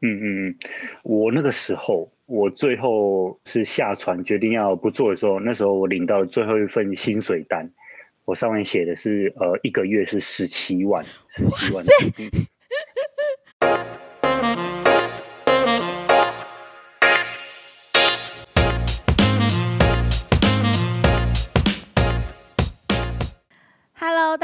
[0.00, 0.56] 嗯嗯嗯，
[1.02, 7.70] 我那个时候，我最后是下船决定要不做的时候，那时候我领到最后一份薪水单，
[8.24, 11.84] 我上面写的是呃一个月是十七万，十七万。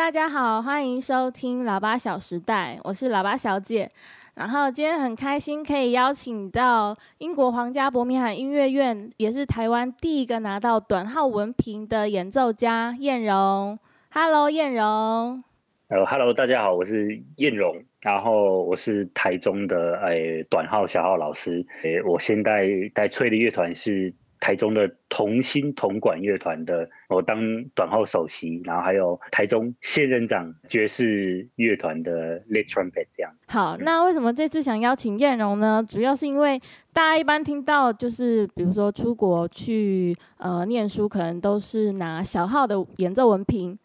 [0.04, 3.90] 大家好，欢迎收听《喇叭小时代》，我是喇叭小姐。
[4.34, 13.78] 然后今天很开心可以邀请到英国皇家伯明翰音乐院，也是台湾第一个拿到短号文凭的演奏家燕荣。
[14.10, 15.42] Hello，燕荣。
[15.88, 17.82] 呃，Hello，大家好，我是燕荣。
[18.02, 21.64] 然后我是台中的诶短号小号老师。
[21.82, 24.12] 诶，我现在在吹的乐团是。
[24.44, 33.46] 台中的同心铜管乐团的，我当短号首席，然后还有台中仙人掌爵士乐团的 lead trumpet 这样子。
[33.48, 35.82] 好，那为什么这次想邀请燕荣呢？
[35.88, 36.60] 主要是因为
[36.92, 43.78] 大家一般听到就是，比如说出国去呃念书，可能都是拿小号的演奏文凭。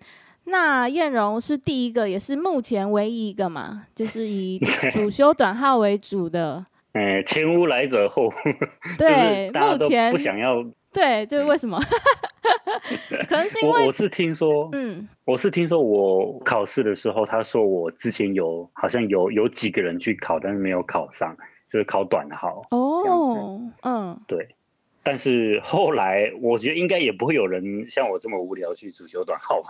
[0.44, 4.60] 那燕荣是第一个，也是目前唯一一个嘛，就是以
[4.92, 6.66] 主修短号为主的。
[6.94, 8.32] 哎，前无来者后，
[8.98, 11.80] 对，目前不想要，对，就是为什么？
[13.28, 21.36] 可能是因为我是听说，嗯，我是听说我考试的时候，他说我之前有好像有有几个人去考，但是没有考上，
[21.70, 24.56] 就是考短号哦，嗯，对。
[25.04, 29.70] 但是后来我觉得应该也不会有人像我这么无聊去主修短号吧？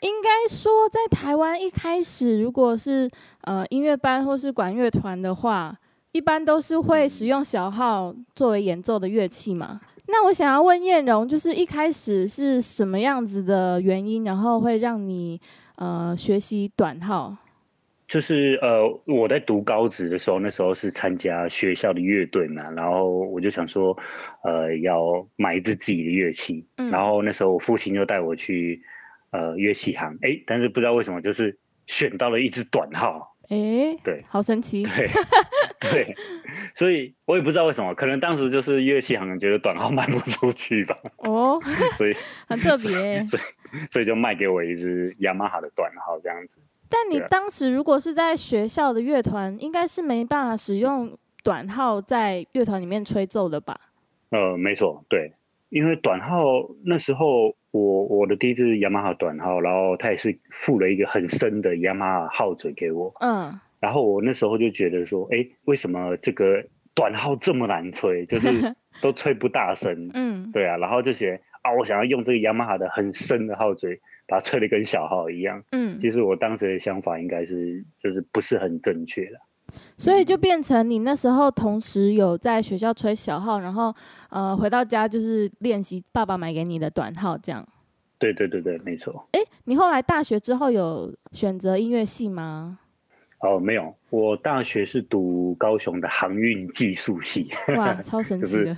[0.00, 3.08] 应该说，在台湾一开始，如果是
[3.42, 5.76] 呃音乐班或是管乐团的话。
[6.16, 9.78] 一般都是会使用小号作为演奏的乐器嘛？
[10.08, 15.38] 那我想要问燕荣，就是一开始是什么样子的原因，然后会让你
[15.76, 17.36] 呃学习短号？
[18.08, 23.94] 就是呃我在读高职的时候，那时候是参加学校的乐队嘛，然后我就想说
[24.42, 28.80] 呃要买一支自己的乐器，然后那时候我父亲就带我去
[29.32, 33.34] 呃乐器行，哎，但是不知道为什么就是选到了一支短号。
[33.48, 35.08] 哎，对，好神奇，对，
[35.92, 36.14] 对，
[36.74, 41.60] 所以我也不知道为什么，可能当时就是乐器行觉得短号卖不出去吧， 哦，
[41.96, 42.14] 所以
[42.48, 43.42] 很特别，所以
[43.90, 46.60] 所以就卖给我一支雅马哈的短号这样子。
[46.88, 53.78] 但你当时如果是在学校的乐团，应该是没办法使用短号在乐团里面吹奏的吧？
[54.30, 55.32] 呃，没错，对。
[55.68, 56.38] 因为短号
[56.84, 63.12] 那时候，我我的第一支雅马哈短号，然后他也是附了一个很深的雅马哈号嘴给我。
[63.20, 66.60] 嗯，然后我那时候就觉得说，哎，为什么这个
[66.92, 70.10] 短号这么难吹，就是 都吹不大声。
[70.12, 75.62] 嗯，对啊，然后就写啊，我想要用这个雅马哈的很深的号嘴，把它吹得跟小号一样。
[75.70, 79.38] 嗯，其实我当时的想法应该是，就是不是很正确的。
[79.96, 83.94] 所以就变成你那时候同时有在学校吹小号，然后
[84.30, 87.64] 呃回到家就是练习爸爸买给你的短号这样。
[88.18, 89.28] 对对对对，没错。
[89.30, 92.80] 哎，你后来大学之后有选择音乐系吗？
[93.46, 97.50] 哦，没有，我大学是读高雄的航运技术系。
[97.76, 98.76] 哇， 超神奇的！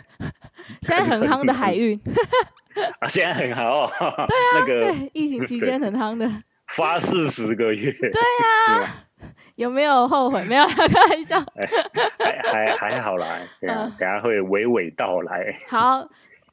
[0.83, 1.99] 现在很夯的海运。
[3.01, 3.91] 啊，现在很好哦。
[3.99, 6.29] 对啊，那个疫情期间很夯的。
[6.69, 7.91] 发四十个月。
[7.93, 8.11] 对
[8.77, 9.05] 啊。
[9.57, 10.45] 有没有后悔？
[10.45, 11.37] 没有，开玩笑。
[12.19, 13.27] 还还还好啦，
[13.61, 15.59] 等下会娓娓道来。
[15.69, 16.09] 好，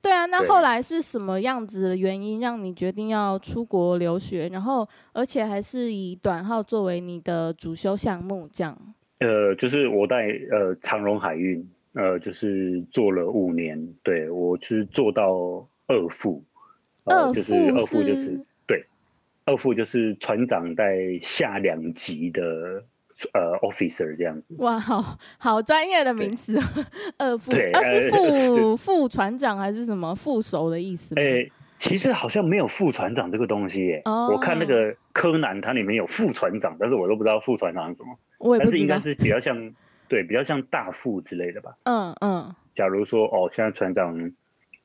[0.05, 4.47] 对啊，那后来是什么样子的原因让你决定要出国留学？
[4.49, 8.77] 然后，而且还是以短号作为你的主修项目，这样？
[9.17, 16.43] 呃，就是我在呃长荣海运，呃，就是做了五年，对我是做到二副，
[17.05, 18.85] 二副二副就是对，
[19.45, 22.83] 二副就是船长在下两级的。
[23.33, 24.55] 呃，officer 这样子。
[24.57, 26.59] 哇，好好专业的名词，
[27.17, 31.15] 二副，那是副副船长还是什么副手的意思？
[31.17, 34.01] 哎，其实好像没有副船长这个东西耶。
[34.05, 34.29] 哦。
[34.31, 38.17] 我看那个柯南，它里面有副船长，但是我都不知道副船长是什么。
[38.39, 38.71] 我也不知道。
[38.71, 39.73] 但是应该是比较像，
[40.09, 41.77] 对，比较像大副之类的吧。
[41.83, 42.53] 嗯嗯。
[42.73, 44.33] 假如说哦，现在船长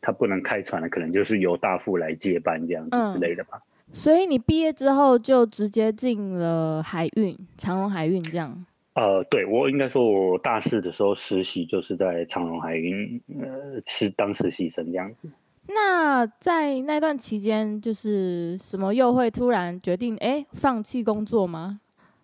[0.00, 3.60] 他不能开船了，可能就是由大副来接班这样子之类的吧。
[3.92, 8.64] 所以你毕业之后就直接进了海运，长荣海运这样？
[8.94, 15.30] 呃，对我应该说，我大四的时候实习就是在长荣海运，呃，是当实习生这样子。
[15.68, 21.80] 那在那段期间，就是什么又会突然决定哎放弃工作吗？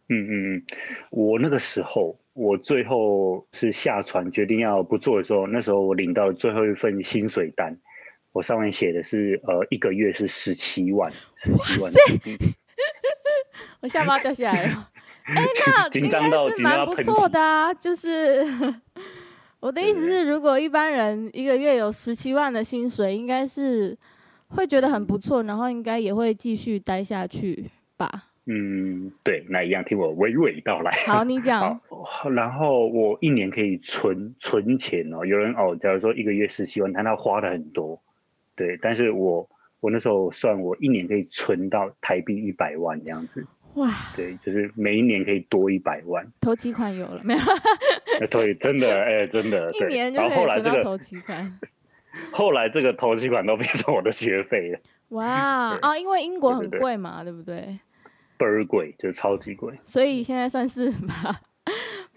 [0.08, 0.62] 嗯嗯嗯，
[1.10, 7.78] 我那个时候，我最后是下船决定要不做的时候，那时候我领到最后一份薪水单。
[8.36, 11.90] 我上面写的是，呃，一个月是十七万，十七万。
[13.80, 14.90] 我下巴掉下来了。
[15.24, 16.20] 哎，那 应该
[16.54, 17.72] 是蛮不错的啊。
[17.72, 18.44] 就是
[19.58, 23.96] 我的意思是，如果一般人一个月有十七万的薪水，应该是
[24.48, 27.64] 会觉得很不错，然后应该也会继续待下去
[27.96, 28.24] 吧。
[28.44, 30.92] 嗯，对，那一样听我娓娓道来。
[31.06, 31.80] 好，你讲。
[32.34, 35.24] 然后我一年可以存存钱哦。
[35.24, 37.98] 有人哦，假如说一个月十七万，但他花的很多。
[38.56, 39.48] 对，但是我
[39.80, 43.46] 我那时候算，我一年可以存到台币一百万这样子。
[43.74, 43.90] 哇。
[44.16, 46.26] 对，就是每一年可以多一百万。
[46.40, 48.26] 投期款有了没有？
[48.30, 49.70] 对，真的，哎，真的。
[49.78, 51.60] 一年就可以存到投期款。
[52.32, 54.80] 后来这个投期款都变成我的学费了。
[55.10, 55.96] 哇啊！
[55.98, 57.78] 因为英国很贵嘛，对不对？
[58.38, 61.30] 倍儿贵，就超级贵，所以现在算是 把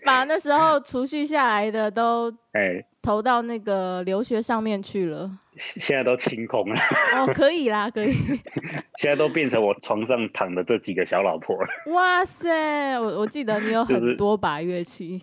[0.10, 6.76] 把那时候储蓄下来的都哎投到那个留学上面去了，现在都清空了。
[7.16, 8.12] 哦，可以啦，可以。
[9.00, 11.70] 现在都变成我床上躺的这几个小老婆了。
[11.94, 15.22] 哇塞，我我记得你有很多把乐器，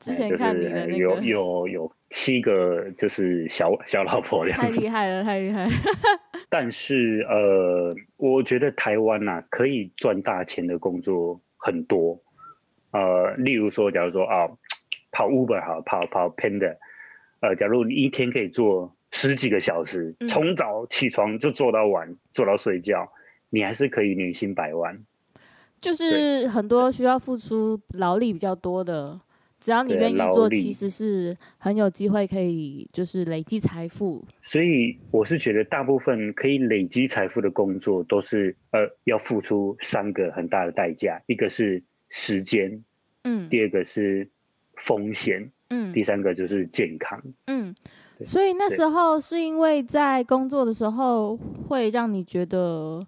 [0.00, 5.68] 之前看你的那个有有有七个，就是小小老婆太厉害了，太厉害。
[6.50, 12.20] 但是呃，我觉得台湾呐，可以赚大钱的工作很多，
[12.94, 14.46] 呃，例如说，假如说啊，
[15.10, 16.76] 跑 Uber 好，跑跑 Panda，
[17.40, 23.10] 呃，假如你一天可以做十几个小时，从早起床就做到晚，做到睡觉，
[23.50, 25.04] 你还是可以年薪百万。
[25.80, 29.20] 就是很多需要付出劳力比较多的。
[29.60, 34.24] 只要你愿意做，其实是很有机会可以就是累积财富。
[34.42, 41.82] 所以我是觉得，大部分可以累积财富的工作，都是呃要付出三个很大的代价：一个是
[42.16, 42.84] 时间，
[43.24, 44.28] 嗯；第二个是
[44.76, 47.74] 风险，嗯；第三个就是健康，嗯。
[48.24, 51.36] 所以那时候是因为在工作的时候
[51.68, 53.04] 会让你觉得，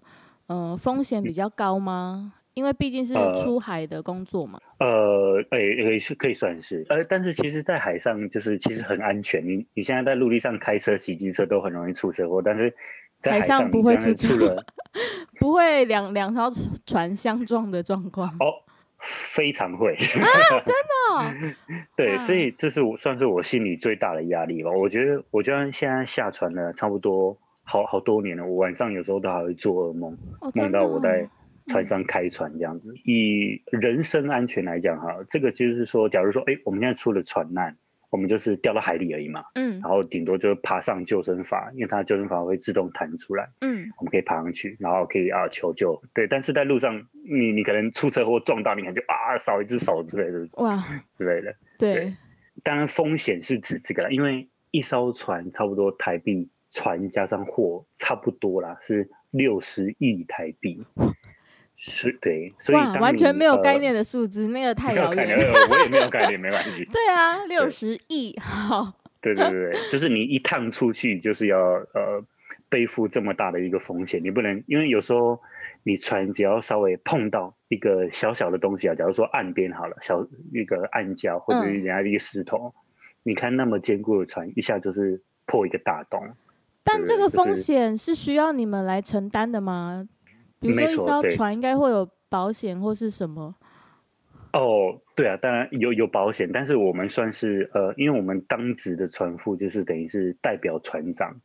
[0.47, 2.33] 呃，风险比较高吗？
[2.53, 4.59] 因为毕竟是出海的工作嘛。
[4.79, 9.41] 呃，哎，可以是可以算是，呃，但是其实，在海上就是其实很安全。
[9.47, 12.75] 你你现在在陆地上开车、骑机车都很容易出车祸，但是
[13.19, 14.61] 在海上不会出车，
[15.39, 16.49] 不会两两条
[16.85, 18.27] 船相撞的状况。
[18.39, 18.59] 哦，
[19.07, 21.55] 非常会啊，真的。
[21.95, 24.71] 对，所以这是我算是我心里最大的压力吧。
[24.71, 30.17] 我觉得，我觉得现在下船了差不多好好多年了，我晚上有时候都还会做噩梦，
[30.53, 31.29] 梦到我在。
[31.69, 37.75] 船上开船这样子，以人身安全来讲哈，这个就是说，假如说，哎，我们现在出了船难，
[38.09, 50.83] 我们就是掉到海里而已嘛，嗯，然后顶多就是爬上救生筏，因为它救生筏会自动弹出来，嗯，我们可以爬上去，然后可以啊求救，对，但是在路上，你你可能出车祸撞到，你可能就啊少一只手之类的，哇。
[51.17, 52.13] 之类的，对，
[52.63, 60.85] 当然风险是指这个啦，因为一艘船差不多台币，船加上货差不多啦，是六十亿台币。
[61.79, 65.67] 是对，所以完全没有概念的数字，那个太遥远了。
[65.69, 66.83] 我也没有概念， 没关系。
[66.91, 68.93] 对啊，六十亿，好。
[69.21, 72.23] 对对对对，就是你一趟出去，就是要呃
[72.67, 75.39] 背负这么大的一个风险，你不能因为有时候
[75.83, 82.73] 你船只要稍微碰到一个小小的东西啊，假如说岸边好了，小一个暗礁或者人家的一个石头，
[83.23, 86.21] 你看那么坚固的船，一下就是破一个大洞。
[86.83, 90.07] 但这个风险是需要你们来承担的吗？
[90.59, 93.55] 比如说一艘船应该会有保险或是什么？
[94.53, 101.35] 哦，对啊，当然有有保险，但是我们算是呃，因为我们当值的船副就是等于是代表船长，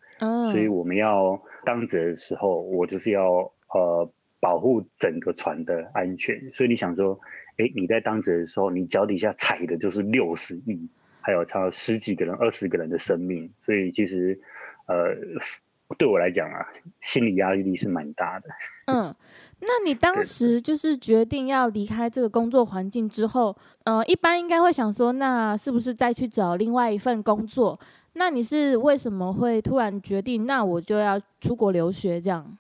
[0.51, 4.11] 所以我们要当值的时候，我就是要呃
[4.41, 6.51] 保护整个船的安全。
[6.53, 7.21] 所以你想说，
[7.59, 10.89] 哎，你在当值的时候，你脚底下踩的就是六十亿，
[11.21, 14.41] 还有差十几个人、二十个人的生命，所以其实
[14.87, 15.15] 呃。
[15.99, 16.67] 对我来讲啊，
[17.03, 18.49] 心理压力是蛮大的。
[18.87, 19.15] 嗯，
[19.61, 27.79] 那你当时就是决定要离开这个工作环境之后，呃，一般应该会想说，那是不是再去找另外一份工作？
[28.15, 32.59] 那你是为什么会突然决定，那我就要出国留学这样？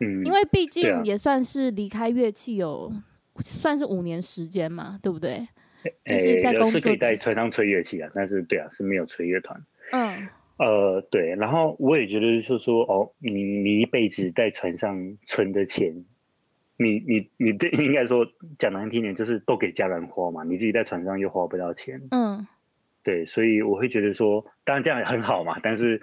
[0.00, 2.90] 嗯，因为毕竟也算是离开乐器有
[3.40, 5.46] 算是五年时间嘛，对不对？
[6.04, 9.62] 就是在工作可以在船上吹乐器啊，但是对啊，是没有吹乐团。
[9.92, 10.26] 嗯。
[10.58, 16.04] 呃，对，然后我也觉得，就是说，哦，你你一辈子在船上存的钱，
[16.76, 18.26] 你你你对 应该说
[18.58, 22.44] 讲难听点，就是都给家人花嘛，你自己在船上又花不到钱，嗯，
[23.04, 26.02] 对，所以我会觉得说，当然这样很好嘛，但是，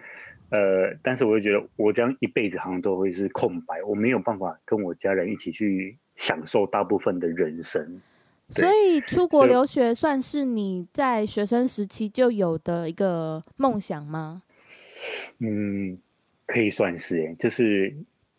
[0.52, 8.02] 呃，但是我会觉得，我这样一辈子好像都会是空白，我没有办法跟我家人一起去享受大部分的人生。
[8.48, 14.44] 所以出国留学算是你在学生时期就有的一个梦想吗？
[15.40, 15.98] 嗯，
[16.46, 17.96] 可以算是诶，就是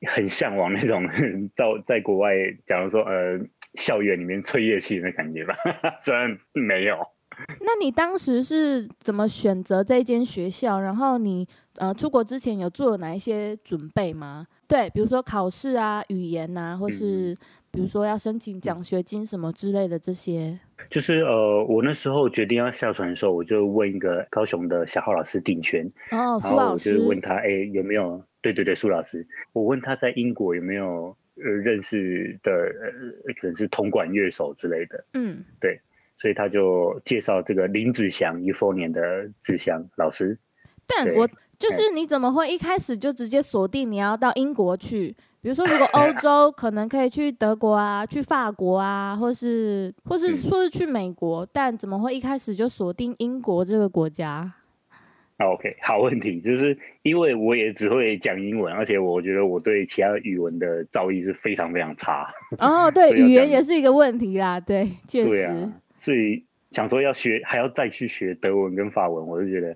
[0.07, 1.09] 很向往那种
[1.57, 2.35] 在在国外，
[2.67, 3.41] 假如说呃
[3.75, 5.55] 校园里面吹乐器的感觉吧，
[6.03, 6.97] 虽然没有。
[7.61, 10.81] 那你当时是怎么选择这间学校？
[10.81, 11.47] 然后你
[11.77, 14.47] 呃出国之前有做了哪一些准备吗？
[14.67, 17.37] 对，比如说考试啊、语言呐，或是
[17.77, 20.59] 比如说要申请奖学金什么之类的这些。
[20.89, 28.23] 就是呃，我那时候决定要下船的时候，我就问一个高雄的小号老师定圈，哦，苏老师，我就问他，哎，有没有？
[28.41, 35.05] 对对对，苏老师，我问他在英国有没有呃认识的，呃，可能是铜管乐手之类的。
[35.13, 35.79] 嗯，对。
[36.19, 40.39] 所以他就介绍这个林子祥 u f o 年的子祥老师。
[40.87, 41.29] 但我
[41.59, 45.15] 就是你怎么会一开始就直接锁定你要到英国去？
[45.47, 54.53] 比如说，如果欧 洲可能可以去德国啊，去法国啊，或是或是说是去美国，但怎么会一开始就锁定英国这个国家
[55.39, 62.29] ？OK，好问题，就是因为我也只会讲英文，而且我觉得我对其他语文的造诣是非常非常差。
[62.59, 65.73] 哦， 对，语言也是一个问题啦，对，确实。
[66.01, 69.69] 所以想说要学，还要再去学德文跟法文，我就觉得，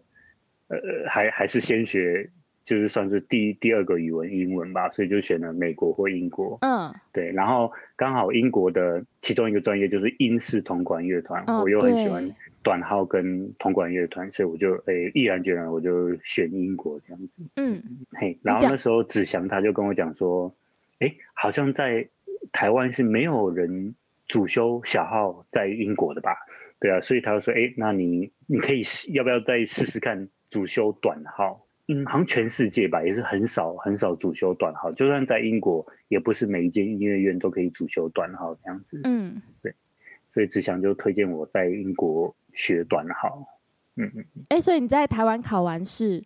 [0.66, 2.28] 呃，还还是先学，
[2.70, 4.88] 就是算是第第二个语文英文吧。
[4.90, 6.56] 所以就选了美国或英国。
[6.60, 7.32] 嗯，对。
[7.32, 12.30] 然后刚好英国的其中一个专业就是英式铜管乐团，我又很喜欢
[12.62, 17.42] 短号跟铜管乐团，所以我就诶毅然决然我就选英国这样子。
[17.56, 18.38] 嗯，嘿。
[18.42, 20.54] 然后那时候子祥他就跟我讲说，
[21.00, 22.08] 哎，好像在
[22.52, 23.94] 台湾是没有人。
[24.30, 26.36] 主修小号在英国的吧，
[26.78, 31.66] 对啊，所以他就说，哎，那你你可以要不要再试试看主修短号？
[31.92, 39.00] 嗯，好像全世界吧，也是很少很少主修短号，就算在英国，也不是每一间音乐院都可以主修短号这样子。
[39.02, 39.74] 嗯，对，
[40.32, 43.44] 所以志祥就推荐我在英国学短号。
[43.96, 46.22] 嗯嗯，哎，所以你在台湾考完试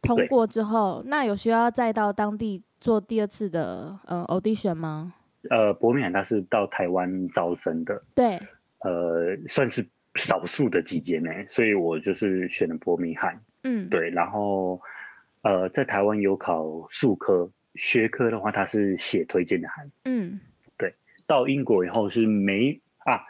[0.00, 5.12] 通过之后，那有需要再到当地做第二次的呃 audition 吗？
[5.50, 8.40] 呃，伯明翰他是到台湾招生的，对，
[8.80, 14.80] 呃，算是少数的几间呢，所以我就是选了伯明翰，嗯，对，然后
[15.42, 20.40] 呃，在台湾有考数科学科的话，他是写推荐函，嗯，
[20.76, 20.94] 对，
[21.26, 23.24] 到英国以后是没啊，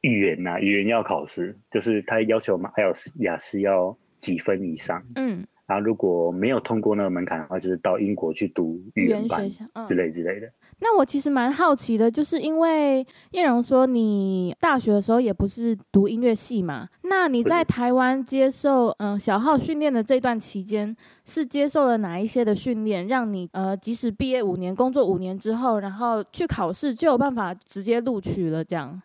[0.00, 5.46] 语言呐，语言要考试，就是他要求嘛，还有雅思要几分以上，嗯。
[5.66, 10.48] 然后如果没有通过那个门槛的话，就是到英国去读语言学校之类之类的。
[10.78, 20.94] 那我其实蛮好奇的，就是因为叶荣说你大学的时候也不是读音乐系嘛，那你在台湾接受嗯小号训练的这段期间，
[21.24, 28.62] 是接受了哪一些的训练，让你呃即使毕业五年、工作五年之后，然后去考试就有办法直接录取了？
[28.62, 29.02] 这样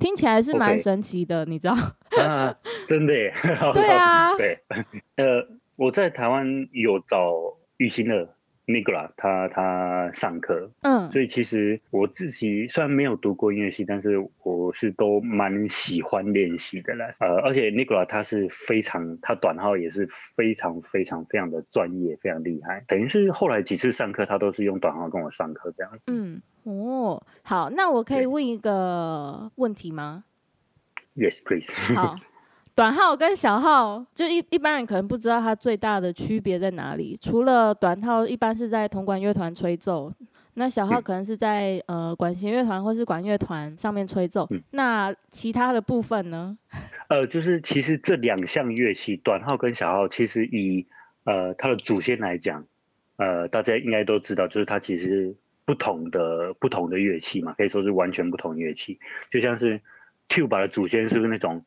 [0.00, 1.74] 听起来是蛮神奇的，你知道？
[2.20, 2.52] 啊，
[2.88, 3.32] 真的耶！
[3.72, 4.58] 对啊，对，
[5.16, 5.61] 呃。
[5.76, 8.34] 我在台湾有找玉兴的
[8.66, 17.12] Nicola，他他上课，嗯，所以其实我自己虽然没有读过音乐系，但是我是都蛮喜欢练习的啦。
[17.18, 22.84] 呃，而且 Nicola 他是非常，他短号也是非常非常非常的专业，非常厉害。
[22.86, 25.98] 等于是后来几次上课，他都是用短号跟我上课这样。
[26.06, 30.24] 嗯，哦，好，那我可以问一个问题吗
[31.16, 31.72] ？Yes, please.
[31.96, 32.16] 好。
[32.74, 37.16] 短号跟小号，就一一般人可能不知道它最大的区别在哪里。
[37.20, 40.10] 除了短号一般是在铜管乐团吹奏，
[40.54, 44.48] 那小号可能是在呃管弦乐团或是管乐团上面吹奏。
[44.70, 46.56] 那其他的部分呢？
[47.08, 50.86] 呃，就是其实这两项乐器，短号跟小号，其实以
[51.24, 52.64] 呃它的祖先来讲，
[53.16, 55.36] 呃大家应该都知道，就是它其实
[55.66, 58.98] 不同的不同的乐器嘛，可以说是完全不同乐器。
[59.30, 59.78] 就像是
[60.26, 61.62] tuba 的祖先是不是那种？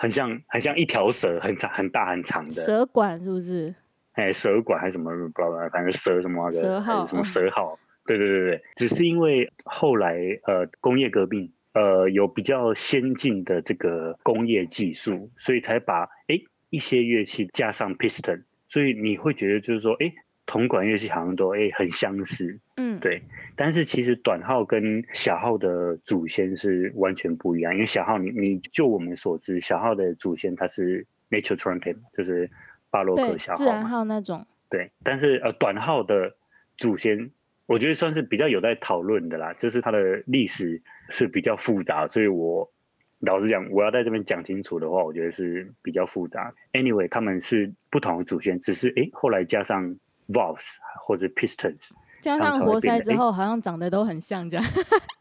[0.00, 3.74] 很像很像一条蛇，很长很大很长的蛇管是不是？
[4.12, 5.10] 哎，蛇管还是什么？
[5.10, 7.78] 不知道，反正蛇什么蛇号什么蛇号？
[8.06, 10.16] 对对对对，只是因为后来
[10.46, 16.40] 呃工业革命，呃有比较先进的这个工业技术，所以才把哎
[16.70, 20.12] 一些乐器加上 piston，所以你会觉得就是说哎。
[20.50, 23.22] 铜管乐器好像都诶很相似，嗯，对，
[23.54, 32.50] 但是其实短号跟小号的祖先是完全不一样，因为小号你你就我们所知，小号的祖先它是 natural trumpet，就是
[32.90, 36.34] 巴洛克小号，自然号那种，对，但是呃短号的
[36.76, 37.30] 祖先，
[37.66, 42.72] 我觉得算是比较有在讨论的啦，就是它的历史是比较复杂，所以我
[43.20, 46.52] 老实讲，我要在这边讲清楚的话，我觉得是比较复杂。
[46.72, 49.96] Anyway，他们是不同的祖先，只是诶后来加上。
[50.32, 50.66] Valves
[51.04, 54.66] 或者 pistons，加上活塞之后，好像长得都很像这样。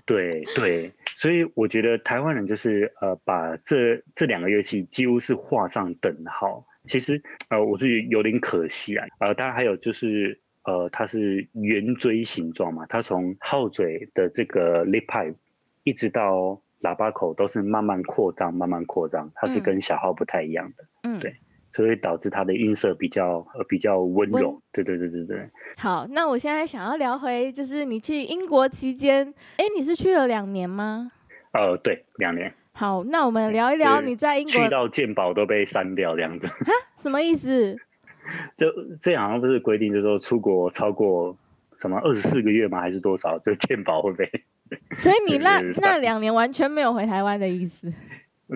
[0.05, 6.65] 对 对，所以我觉得台湾人就是呃，把这这两个乐器几乎是画上等号。
[6.87, 9.05] 其实呃，我是有点可惜啊。
[9.19, 15.35] 呃，当然还有就是呃，它是圆锥形状嘛，它从号嘴的这个 lip pipe
[15.83, 20.85] 一一直到喇叭口都是慢慢扩张，慢慢扩张，它是跟小号不太一样的。
[21.01, 21.35] 嗯，对，
[21.79, 24.61] 所以导致它的音色比较呃比较温柔。
[24.73, 25.49] 对对对对对。
[25.77, 31.09] 好，那我现在想要聊回，就是你去英国期间，哎，你是去了两年吗？
[31.53, 32.53] 呃，对，两年。
[32.73, 36.49] 好，那我们聊一聊你在英国去到鉴宝都被删掉这样子。
[36.97, 37.77] 什么意思？
[38.57, 38.67] 就
[38.99, 41.33] 这好像不是规定，就是说出国超过
[41.79, 42.81] 什么二十四个月吗？
[42.81, 43.39] 还是多少？
[43.39, 44.29] 就鉴宝会被。
[44.97, 47.89] 所以你那那两年完全没有回台湾的意思？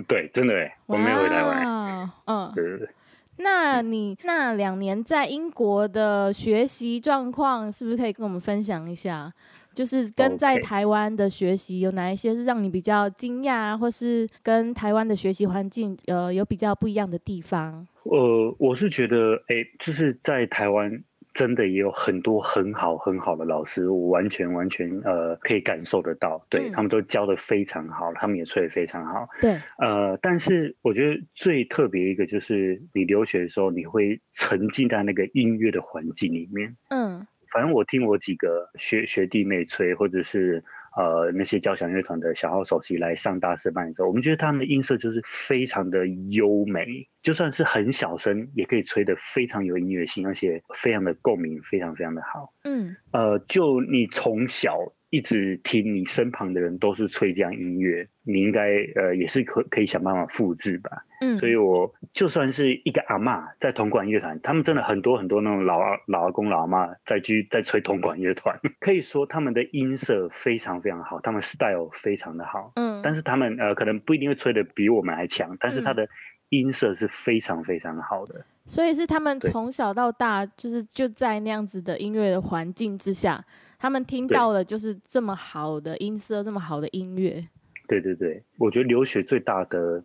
[0.10, 2.12] 对，真的哎，我没有回台湾。
[2.26, 2.90] 嗯，对对对。
[3.38, 9.34] 那你那两年在英国的学习状况，是不是可以跟我们分享一下？
[9.74, 17.88] 就是跟在台湾的学习有哪一些是让你比较惊讶，或是跟台湾的学习环境呃有比较不一样的地方？
[18.04, 21.04] 呃，我是觉得，哎，就是在台湾。
[21.34, 29.28] 真的也有很多很好很好的老师，我完全完全呃可以感受得到，对他们都教的非常好，他们也吹的非常好。
[29.42, 36.78] 对，呃，但是我觉得最特别一个就是你留学的时候，你会沉浸在那个音乐的环境里面。
[36.90, 40.64] 嗯，反正我听我几个学学弟妹吹，或者是。
[40.96, 52.54] 呃，那些交响乐团的小号首席来上大师班的时候，我们觉得他们的音色就是非常的优美，就算是很小声，也可以吹得非常有音乐性，而且非常的共鸣，非常非常的好。
[52.64, 54.78] 嗯，呃，就你从小。
[55.14, 58.62] 一直听你身旁的人都是吹这样音乐，你应该
[58.96, 61.06] 呃也是可可以想办法复制吧。
[61.22, 72.72] 嗯，所以我就算是一个阿妈在铜管乐团，他们真的很多很多那种老老阿公老阿妈在居在吹铜管乐团， 可以说他们的音色非常非常好，他们 style 非常的好。
[72.76, 76.08] 嗯，但是他们呃可能不一定会吹的比我们还强，但是他的
[76.50, 78.44] 音色是非常非常好的。
[78.66, 83.46] 所以是他们从小到大就是就在那样子的音乐的环境之下。
[83.84, 87.46] 他们听到的就是这么好的音色，这么好的音乐。
[87.86, 90.02] 对对对，我觉得留学最大的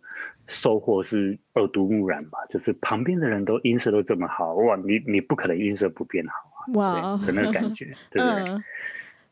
[0.47, 8.63] 收获是耳濡目染吧，就是旁边的人都音色都这么好，哇，你你不可能音色不变好啊，哇，的那个感觉，对 不对？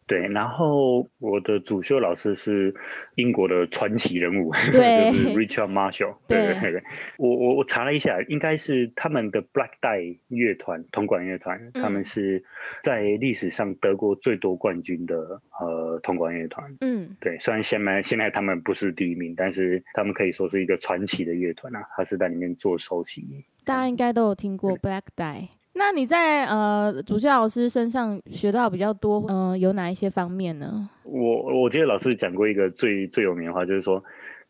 [0.08, 2.74] 对，然后我的主修老师是
[3.16, 6.16] 英国的传奇人物， 就是 Richard Marshall。
[6.28, 6.84] 对 对对，
[7.20, 12.44] 我我我查了一下，应该是他们的 Black Die 乐团，铜管乐团，他们是
[12.82, 16.78] 在历史上得过最多冠军的呃铜管乐团。
[16.80, 23.44] 嗯，对，虽然现在现在他们不是第一名，但是他们可以说是一个传奇的乐团啊，他是在里面做首席。
[23.66, 25.50] 大家应该都有听过 Black Die。
[25.78, 30.90] 那你在呃主教老师身上学到比较多，嗯，有哪一些方面呢？
[31.04, 34.04] 我我记得老师讲过一个最最有名的话，就是说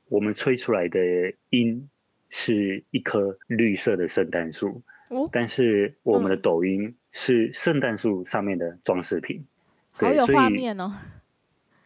[0.10, 1.00] 我们吹出来的
[1.50, 1.88] 音
[2.30, 4.82] 是一棵绿色的圣诞树，
[5.32, 9.46] 但是我们的抖音是圣诞树上面的装饰品，
[9.92, 10.92] 好有画面哦。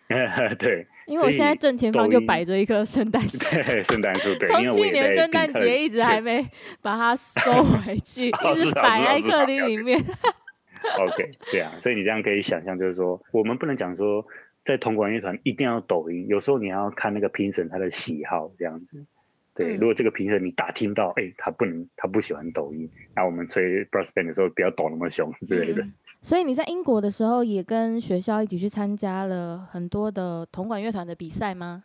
[0.59, 0.87] 对。
[1.07, 3.37] 因为我现在正前方就摆着一棵圣诞 树，
[3.83, 4.47] 圣诞树 对。
[4.47, 6.45] 从去年圣诞节一直还没
[6.81, 9.99] 把它收回去，一直摆在客厅里面。
[10.99, 14.25] OK，对啊，所以你这样可以想象，就是说，我们不能讲说
[14.65, 19.05] 在同管乐团一定要抖音，有时候你要看那个评审他的喜好这样子。
[19.53, 25.85] 对，如果这个评审你打听到，哎，他不能，他不喜欢抖音，那我们吹 brass band 的时候不要抖那么凶之类的。
[26.23, 31.83] 所以你在英国的时候，也跟学校一起去参加了很多的铜管乐团的比赛吗？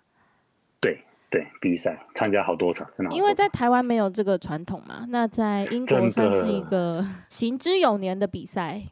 [0.78, 0.98] 对
[1.30, 3.16] 对，比赛参加好多场，真的。
[3.16, 8.82] 因为在台湾没有这个传统嘛，那在英国算是一个行之有年的比赛。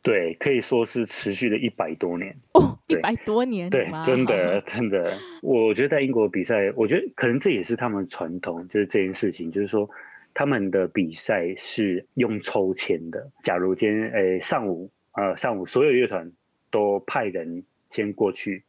[0.00, 5.18] 对，可以说是持续了一百多年哦，一百多年，对，真的真的。
[5.42, 9.90] 我觉得在英国比赛，我觉得可能这也是他们传统，就是这件事情，就是说。
[10.34, 13.30] 他们的比赛是用抽签的。
[13.42, 16.32] 假如今天诶上午呃上午所有乐团
[16.70, 18.64] 都派人先过去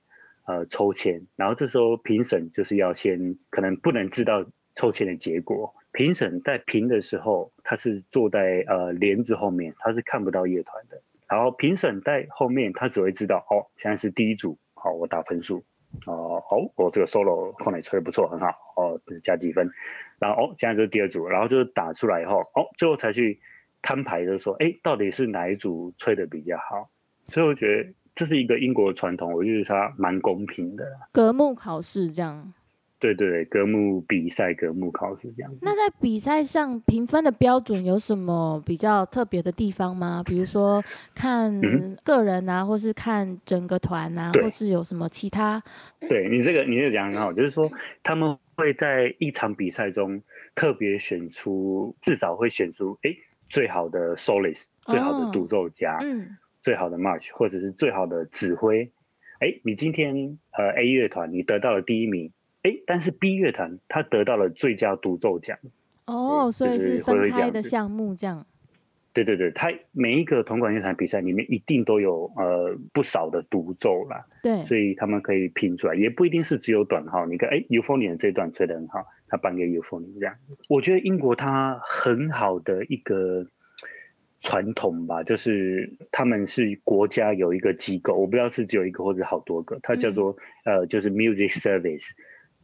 [0.45, 5.73] 呃抽签，然后这时候评审就是要先可能不能知道抽签的结果。
[5.91, 11.01] 评审在评的时候，他是坐在呃帘子后面，他是看不到乐团的。
[11.27, 15.63] 然后评审在后面，他只会知道哦现在是第一组，好我打分数。
[16.05, 19.69] 哦，好，我这个 solo 空内吹的不错，很好，哦，加几分。
[20.19, 23.39] 然后哦，现在就是第二组，然后就是打出来以后，哦，最后才去
[23.81, 26.89] 摊牌，就是说，哎，到底是哪一组吹的比较好？
[27.25, 30.85] 所以我觉得这是一个英国传统，我觉得它蛮公平的。
[31.11, 32.53] 隔幕考试这样。
[33.13, 35.51] 对对，科目比赛、科目考试这样。
[35.61, 40.23] 那在比赛上评分的标准有什么比较特别的地方吗？
[40.25, 40.81] 比如说
[41.13, 41.61] 看
[42.03, 45.61] 个人啊，或是看整个团啊，或是有什么其他？
[45.99, 47.69] 对你这个，你这个讲很好，就是说
[48.01, 50.21] 他们会在一场比赛中
[50.55, 53.15] 特别选出，至少会选出哎
[53.49, 58.91] 最好的 soloist，最好的独奏家，嗯，最好的 march，或者是最好的指挥。
[59.39, 62.31] 哎，你今天呃 A 乐团你得到了第一名，
[62.65, 65.59] 哎，但是 B 乐团他得到了最佳独奏奖。
[66.07, 68.45] 哦，所以是分开的项目这样。
[69.13, 74.25] 对对对，他每一个铜管乐团比赛里面一定都有呃不少的独奏啦。
[74.43, 77.25] 对，所以他们可以拼出来，也不一定是只有短号。
[77.25, 80.35] 你看，哎 u f o n i a 这段吹得很好，他颁给 u f o n i a 这样。
[80.67, 83.47] 我觉得英国它很好的一个
[84.41, 92.09] 传统吧，就是他们是国家有一个机构，我不知道是只有一个或者好多个，它叫做呃就是 Music Service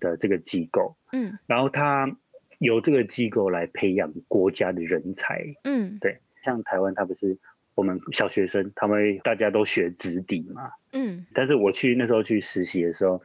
[0.01, 0.97] 的这个机构。
[1.13, 2.17] 嗯，然后他
[2.57, 5.45] 由这个机构来培养国家的人才。
[5.63, 6.19] 嗯，对。
[6.43, 7.37] 像台湾，他不是
[7.75, 10.71] 我们小学生，他们大家都学直笛嘛。
[10.91, 11.25] 嗯。
[11.33, 13.21] 但是我去那时候去实习的时候，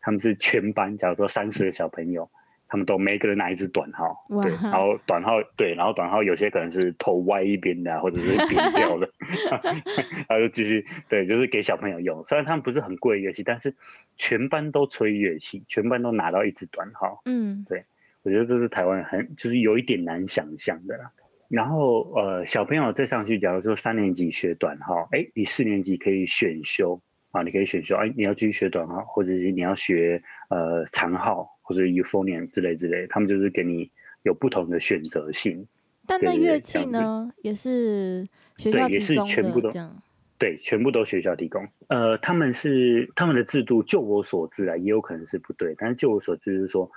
[0.00, 2.28] 他们是全班，假如说三十个小朋友，
[2.68, 4.26] 他们都每个人拿一支短号。
[4.28, 4.50] 对。
[4.62, 9.08] 然后短号对，然后短号有些可能是头歪一边的，或者是扁掉的，
[10.28, 12.24] 然后就继续对，就是给小朋友用。
[12.24, 13.74] 虽然他们不是很贵乐器，但是
[14.16, 17.22] 全班都吹乐器，全班都拿到一支短号。
[17.24, 17.64] 嗯。
[17.68, 17.84] 对，
[18.22, 21.12] 我觉得这是台湾很就是有一点难想象的啦。
[21.48, 27.00] 然后呃，小朋友再上去，假如说三年级学短号，哎，你四年级可以选修
[27.30, 33.90] 啊，你可以选修，哎，你要继续学短号，或者是你要学呃长号或者 euphonium 之类之类，他们就是给你
[34.22, 35.66] 有不同的选择性。
[36.06, 38.26] 但那乐器呢，也是
[38.56, 40.02] 学校提供的，这样
[40.38, 41.66] 对，全部都学校提供。
[41.88, 46.90] 呃，他们是他们的制度，就我所知啊，也有可能是不对，但是就我所知是说。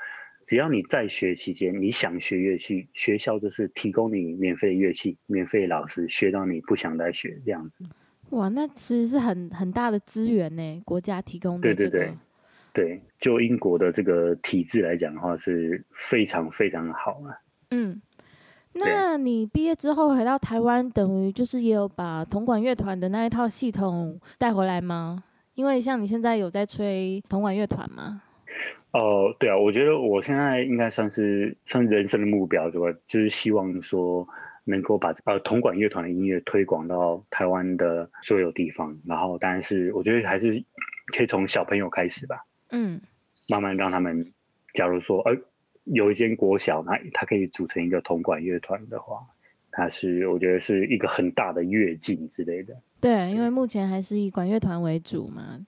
[0.48, 7.84] 只要你在学期间，你想学乐器，学校就是提供你免费乐器、免费老师，学到你不想再学这样子。
[8.32, 11.62] 哇，那其实是很很大的资源呢，国家提供的。
[11.62, 12.12] 对对对，
[12.74, 17.36] 对，就英国的这个体制来讲的话，是非常非常好啊。
[17.72, 18.02] 嗯，
[18.74, 25.24] 那你毕业之后回到台湾，等于就是也有把铜管乐团的那一套系统带回来吗？
[25.56, 28.22] 因为像你现在有在吹铜管乐团吗？
[28.92, 32.98] 哦，对啊，我觉得我现在应该算是算人生的目标，对吧？
[33.06, 34.28] 就是希望说
[34.64, 40.64] 能够把呃铜管乐团的音乐推广到台湾的所有地方，然后当然是我觉得还是
[41.16, 43.02] 可以从小朋友开始吧，嗯，
[43.50, 44.26] 慢慢让他们，
[44.74, 45.36] 假如说呃
[45.86, 49.26] 有一间国小，那他可以组成一个铜管乐团的话，
[49.72, 52.76] 它是我觉得是一个很大的跃进之类的。
[53.02, 55.66] 对，因为目前还是以管乐团为主嘛。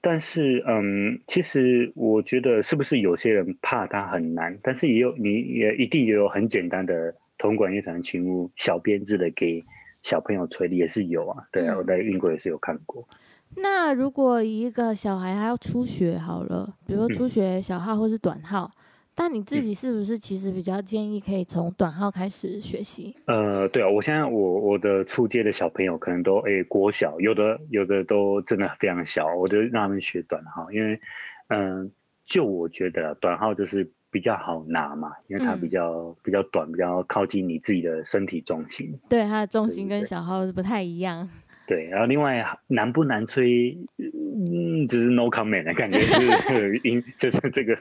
[0.00, 4.58] 但是，嗯，其实我觉得是不是有些人怕它很难？
[4.62, 9.64] 但是也有，你也一定也有很简单的铜管乐团群舞小编制的给
[10.02, 11.48] 小朋友吹的也是有啊。
[11.50, 13.08] 对啊，我在英国也是有看过。
[13.56, 18.70] 那如果一个小孩他要初学好了，比如说初学小号或是短号。
[19.16, 23.14] 但你自己是不是其实比较建议可以从短号开始学习？
[23.26, 31.00] 呃，对啊，我现在我我的初阶的小朋友可能都诶国小，有的有的都真的非常小，我就让他们学短号，因为
[31.46, 31.92] 嗯，
[32.24, 38.98] 就我觉得短号就是比较好拿嘛，因为它比较比较短，比较靠近你自己的身体重心。
[39.08, 41.30] 对，它的重心跟小号是不太一样。
[41.66, 47.74] 对，然后另外难不难吹，嗯，就是 no comment 的感觉是 音，就是这个，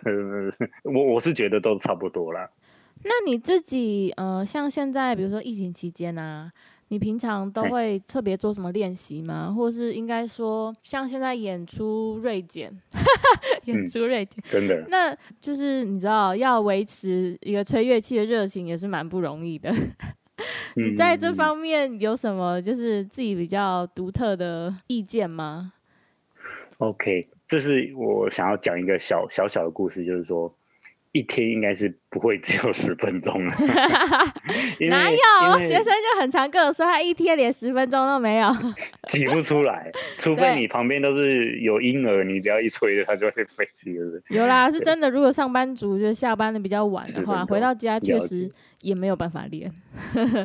[0.84, 2.50] 我我是觉得都差不多啦。
[3.04, 6.50] 那你自己呃，像现在比如说疫情期间啊，
[6.88, 9.52] 你平常都会特别做什么练习吗？
[9.52, 12.72] 或是应该说，像现在演出锐减，
[13.66, 19.70] 演出锐减，真的，那就是你知道要维持一个吹乐器的热情也是蛮不容易的。
[20.76, 25.74] 你在这方面有什么就是自己比较独特的意见吗
[26.78, 30.56] ？OK，这是我想要讲一个小小小的故事，就是说。
[31.14, 33.56] 一天应该是不会只有十分钟 了，
[34.90, 38.50] 哪有学生就很常跟我说，他一天连十分钟都没有，
[39.10, 43.96] 挤不出来， 除非你旁边都是有婴儿，你只要一吹，他就会飞去，
[44.30, 45.08] 有啦，是真的。
[45.08, 49.72] 如果上班族就下班的比较晚的话，回到家确实也没有办法练。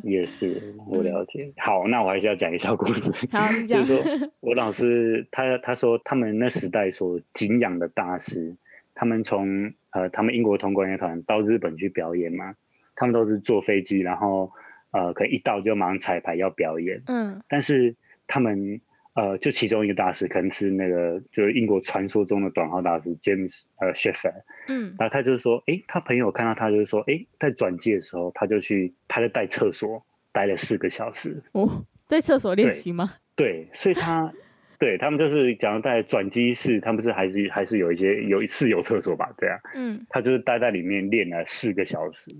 [0.04, 1.50] 也是，我了解。
[1.56, 3.10] 好，那我还是要讲一下故事。
[3.32, 3.82] 好，你讲。
[3.82, 8.54] 就是说我老师他他说他们那时代所敬仰的大师。
[9.00, 12.54] 他们从呃，他们英国铜管乐团到日本去表演嘛，
[12.94, 14.52] 他们都是坐飞机，然后
[14.90, 17.02] 呃，可能一到就马上彩排要表演。
[17.06, 17.42] 嗯。
[17.48, 17.96] 但是
[18.26, 18.80] 他们
[19.14, 24.42] 呃，就其中一个大师，可能是那个就是英国传说中的短号大师 James 呃 Sheffer。
[24.68, 24.94] 嗯。
[24.98, 31.42] 然后他就是说，哎，他朋友看到他就是说，哎，在转机的时候，他就去，他在待厕所待了四个小时。
[31.52, 33.14] 哦，在厕所练习吗？
[33.34, 34.32] 对，所以他。
[34.78, 42.30] 对他们就是讲在转机室，他们是还是还是有一些有是有厕所吧，对啊，嗯，他就是待在里面练了四个小时，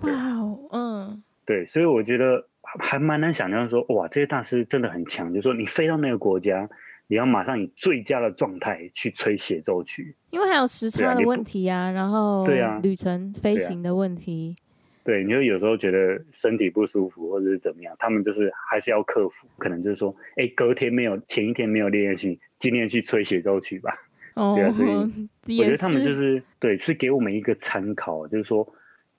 [0.00, 6.68] 哇哦，嗯，对，所以我觉得还蛮难想象说，哇，这些大师真的很强，就是说你飞到那个国家，
[7.06, 14.56] 你要马上以最佳的状态去吹协奏曲，因为还有时差的问题啊，然后对啊，旅程飞行的问题，
[15.06, 23.96] 对，你就有时候觉得身体不舒服或者是怎么样，他们就是还是要克服，可能就是说，哎，隔天没有，前一天没有练练习，今天去吹协奏曲吧。
[24.34, 28.74] 哦，对啊，所以我觉得他们就是对，是给我们一个参考，就是说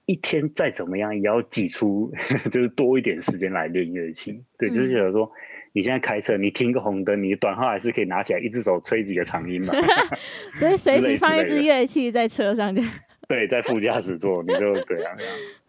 [0.06, 2.12] 一天再怎么样也要挤出，
[2.52, 4.43] 就是多一点时间来练乐器。
[4.60, 5.32] 对，就是觉得说。
[5.73, 9.71] 你现在开车，你停个红灯，你短号还是可以拿起来，一只手吹几个长音嘛。
[10.56, 12.82] 所以随时放一支乐器在车上就。
[13.28, 15.15] 对，在副驾驶座你就对啊。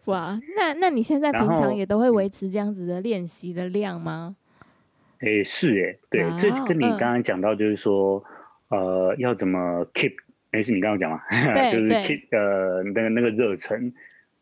[0.09, 4.35] 哇，那那你现在平常也都会维持这样子的练习的量吗？
[5.19, 8.23] 诶，是诶，对，这跟你刚刚讲到就是说，
[8.69, 10.13] 呃，要怎么 keep？
[10.51, 11.21] 诶，是你刚刚讲嘛？
[11.71, 13.93] 就是 keep 呃那个那个热忱，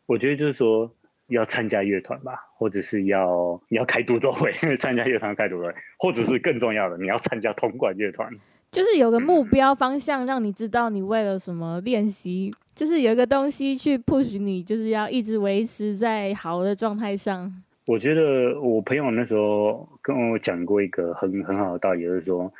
[0.06, 0.92] 我觉得就是说。
[1.28, 4.50] 要参加乐团吧，或者是要你要开独奏会，
[4.80, 8.32] 参加乐团开独奏会，或者是更重要的，你要参加铜管乐团，
[8.70, 17.62] 就是有个目标方向，让你知道你为了什么练习，就是有一个东西去 push 你，就是要一直维持在好的状态上。
[17.86, 22.52] 我觉得我朋友那时候跟我讲过一个很很好的道理，就是说，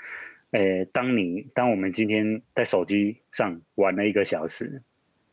[0.52, 4.80] 诶，当你当我们今天在手机上玩了一个小时。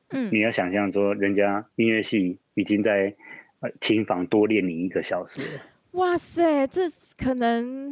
[0.09, 3.15] 嗯，你要想象说，人家音乐系已经在
[3.61, 5.61] 呃琴房多练你一个小时了。
[5.93, 6.81] 哇塞，这
[7.17, 7.91] 可能，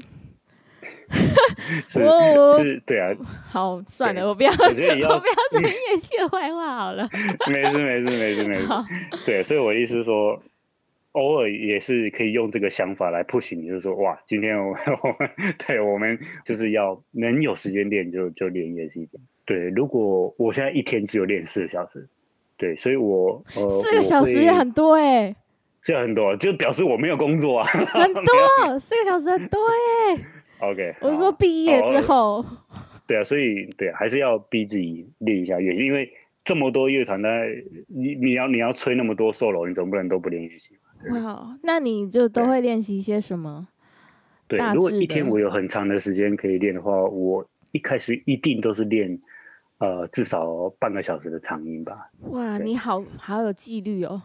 [1.88, 2.00] 是
[2.58, 3.14] 是，对啊。
[3.48, 7.08] 好，算了，我不要，我 不要说音乐系的坏话好了。
[7.48, 8.68] 没事没事没事没事。
[9.26, 10.42] 对，所以我意思是说，
[11.14, 15.30] 偶尔也是可以用这个想法来 push 你，就是说，哇，今天我我们
[15.66, 19.08] 对我们就是要能有时间练就就练音乐系。
[19.46, 22.08] 对，如果我现在一天只有练四个小时，
[22.58, 25.36] 对，所以我呃四个小时也很多哎，
[25.82, 30.18] 是很多，就表示我没有工作啊，很多四个小时很多哎。
[30.72, 32.44] OK，我是说毕业之后，
[33.06, 36.10] 对啊，所以对，还是要逼自己练一下乐器，因为
[36.44, 37.30] 这么多乐团呢，
[37.88, 40.76] 你你要你要吹那么多 solo，你总不能都不练习
[41.12, 43.68] 哇，那你就都会练习一些什么？
[44.48, 49.20] 对，如果一天我有很长的时间可以练的话，我一开始一定都是练。
[49.80, 52.10] 呃，至少半个小时的长音吧。
[52.30, 54.22] 哇，你好好有纪律哦。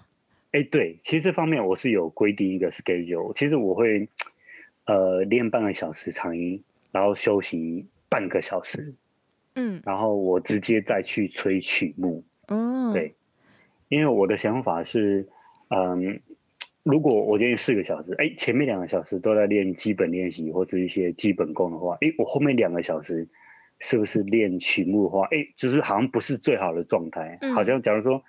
[0.53, 3.33] 哎，对，其实这方面我是有规定一个 schedule。
[3.37, 4.09] 其实我会
[4.89, 8.95] 呃练半个小时长音，然后休息半个小时。
[9.55, 9.81] 嗯。
[9.85, 12.25] 然后我直接再去吹曲目。
[12.49, 12.93] 哦。
[12.93, 13.15] 对，
[13.89, 15.29] 因为我的想法是，
[15.69, 16.21] 嗯，
[16.83, 23.29] 如果我今天四个小时，哎，前面两个小时都在练基本练习或者一些基本功的话，哎，我后面两个小时。
[23.81, 27.39] 是不是练曲目的话，哎，就是好像不是最好的状态。
[27.55, 28.25] 好像假如说，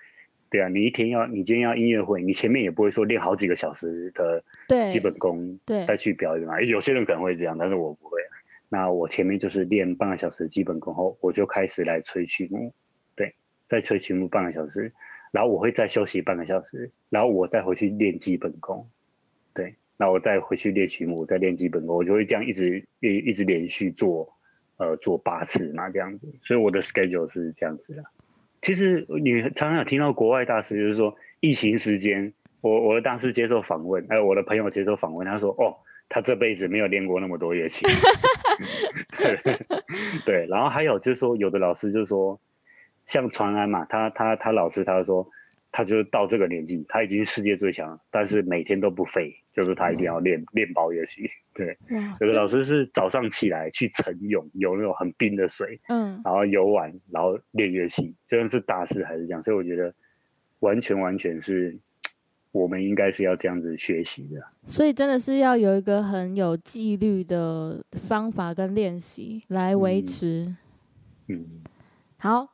[0.50, 4.42] 对啊，你一天要，你今天要音乐会，你前面也不会说练好几个小时的
[4.90, 6.60] 基本功，对，再去表演嘛。
[6.60, 8.20] 有些人可能会这样，但是我不会。
[8.68, 12.74] 那我前面就是练半个小时基本功后，我就开始来吹曲目，
[13.14, 13.34] 对，
[13.68, 14.92] 再吹曲目半个小时，
[15.32, 18.88] 然后我会再休息半个小时，然后我再回去练基本功，
[19.54, 24.36] 对，那我再回去练曲目，再练基本功，我就会这样一直一一直连续做。
[24.80, 28.02] 呃，做八次嘛，这样子，所以我的 schedule 是这样子的。
[28.62, 35.76] 其实你常常有听到国外大师，就是说疫情时间，我我的大师接受访问，还有，我的朋友接受访问，他说，哦，
[36.08, 37.86] 他这辈子没有练过那么多乐器。
[39.18, 39.56] 对
[40.24, 42.40] 对，然后还有就是说，有的老师就是说，
[43.06, 45.28] 像传安嘛，他他他老师他说。
[45.72, 51.30] 他就到这个年纪，他已经世界最强，但是每天都不废，就是他一定要练练包乐器。
[51.52, 51.76] 对，
[52.20, 59.42] 有个老师是早上起来去晨泳，游那种很冰的水，嗯，然后游完，然后练乐器，真的是大师还是这样？
[59.42, 59.92] 所以我觉得
[60.60, 61.76] 完全完全是
[62.52, 64.42] 我们应该是要这样子学习的。
[64.64, 70.56] 所以真的是要有一个很有纪律的方法跟练习来维持。
[71.28, 71.44] 嗯，
[72.16, 72.48] 好，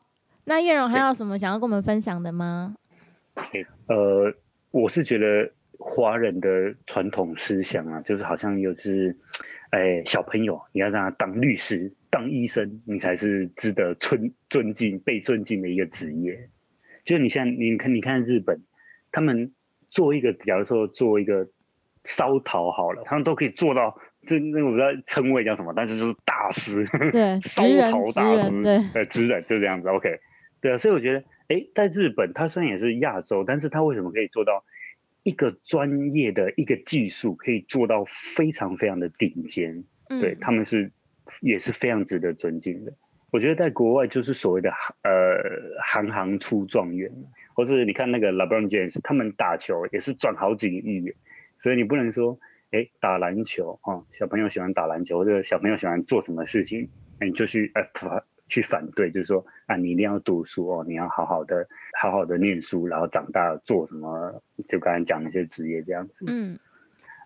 [0.45, 2.75] 那叶荣还有什么想要跟我们分享的吗？
[3.89, 4.35] 呃，
[4.71, 9.17] 我是觉得华人的传统思想啊，就是好像又是，
[9.71, 16.49] 哎，小朋友你要让他当律师、当医生，你才是值得尊尊敬、被尊敬的一个职业。
[17.05, 18.63] 就你像你看，你看日本，
[19.13, 19.53] 他们
[19.91, 21.47] 做一个，假如说做一个
[22.05, 29.89] 烧陶好了，他们都可以做到，这那我不知道称谓叫什么，但是就是大师，对， 烧陶大师，对，呃，职人就这样子。
[29.89, 30.19] OK，
[30.61, 31.23] 对啊，所以我觉得。
[31.49, 34.65] 哎，在日本，它虽然也是亚洲，但是它为什么可以做到
[35.23, 39.85] 一个专业的一个技术，可以做到非常非常的顶尖？
[40.09, 40.93] 对他们是
[41.41, 42.93] 也是非常值得尊敬的。
[43.33, 44.71] 我觉得在国外就是所谓的
[45.03, 47.11] 呃行行出状元，
[47.55, 51.15] 或是你看那个 LeBron James，他们打球也是赚好几个亿元，
[51.59, 52.39] 所以你不能说
[52.71, 56.89] 哎，打篮球哦，小朋友喜欢打篮球，或者小朋友喜欢做什么事情，
[57.21, 61.67] 你就去呃反去反对，就是说啊，你一定要读书哦，你要好好的
[62.01, 66.25] 好好的念书，然后长大做什么，就刚才讲那些职业这样子。
[66.29, 66.59] 嗯，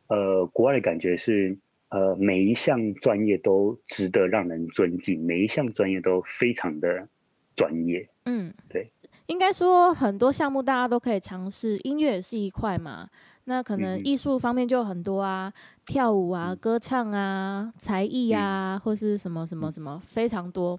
[0.08, 1.58] 呃，国外的感觉是，
[1.90, 7.08] 呃，每一项专业都值得让人尊敬，每一项专业都非常的
[7.54, 8.08] 专业。
[8.24, 8.90] 嗯，对，
[9.26, 13.08] 应该说很多项目大家都可以尝试，音乐也是一块嘛。
[13.44, 15.52] 那可能艺术方面就很多啊，
[15.86, 20.78] 跳舞啊、歌唱啊、才艺啊，或是什么什么什么，非常多。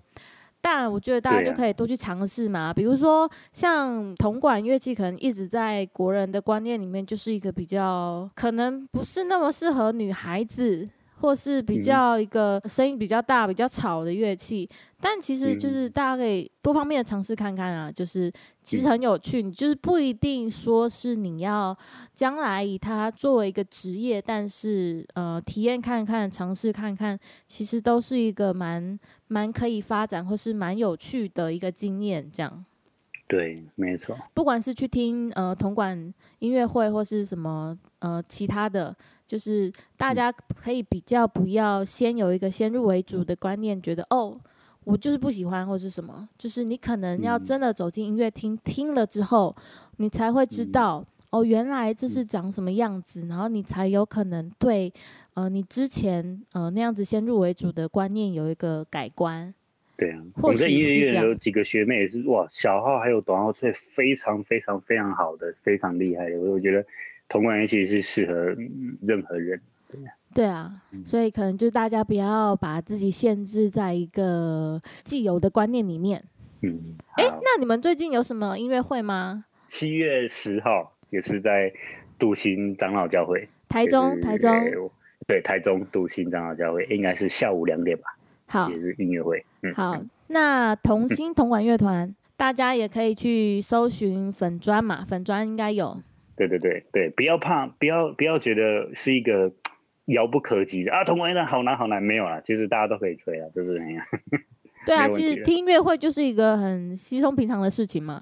[0.63, 2.71] 但我觉得大家就可以多去尝试嘛。
[2.71, 10.87] 比如说像铜管乐器，可能一直在国人的观念里面就是一个比较可能不是那么适合女孩子。
[11.21, 14.67] 或是比较一个声音比较大、比较吵的乐器，
[14.99, 18.31] 但其实就是大家可以多方面的尝试看看啊，就是
[18.63, 19.43] 其实很有趣。
[19.43, 21.77] 你就是不一定说是你要
[22.15, 32.27] 将来以它作为一个职业，但是呃，体验看看、尝试看看，其实都是一个蛮蛮可以发展或是蛮有趣的一个经验。
[32.31, 32.65] 这样，
[33.27, 34.17] 对，没错。
[34.33, 38.95] 不管是去听呃铜管音乐会，或是什么呃其他的。
[39.31, 44.37] 就是大家可以比较不要先有一个先入为主的观念，觉得哦，
[44.83, 46.27] 我就是不喜欢或是什么。
[46.37, 49.55] 就是你可能要真的走进音乐厅听了之后，
[49.95, 54.91] 你才会知道哦，原来这是长什么样子，然后你才有可能对
[55.35, 59.53] 呃你之前呃那样子先入为主的观念有一个改观。
[59.95, 66.85] 对啊，我们在音乐院有几个学妹也是哇，小号还有短号吹非常非常非常好的，非常厉害的，我我觉得。
[67.31, 68.33] 同管乐器是适合
[69.01, 69.61] 任何人，
[70.33, 70.69] 对啊，
[71.05, 76.21] 所以可能就是大家不要把自己限制在一个既有的观念里面。
[76.61, 79.45] 嗯，哎，那你们最近有什么音乐会吗？
[79.69, 81.71] 七月十号也是在
[82.19, 84.51] 杜兴长老教会，台中，台中，
[85.25, 88.03] 对，台中杜兴长老教会应该是下午两点吧。
[88.47, 89.45] 好，也是音乐会。
[89.63, 95.97] 嗯，好，那同心同管乐团，大家也可以去搜寻粉砖嘛，粉砖应该有。
[96.47, 99.51] 对对对对，不要怕，不要不要觉得是一个
[100.05, 101.03] 遥不可及的啊！
[101.03, 104.03] 铜管乐好难好难，没有啦，其实大家都可以吹啊，就是那样。
[104.85, 108.21] 对啊，其实听音乐会就是一个很稀松平常的事情嘛，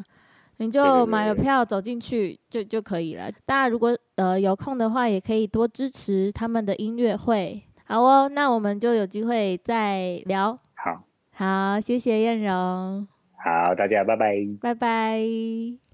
[0.57, 3.31] 你就买了票走进去就就可以了。
[3.45, 7.63] 大家如果呃有空的话，也可以多支持他们的音乐会。
[7.85, 10.57] 好哦，那我们就有机会再聊。
[10.75, 13.07] 好，好，谢谢燕荣。
[13.37, 14.35] 好，大家拜拜。
[14.61, 15.88] 拜拜。